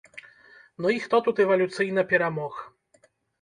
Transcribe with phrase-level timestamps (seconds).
[0.85, 2.59] Ну і хто тут эвалюцыйна перамог?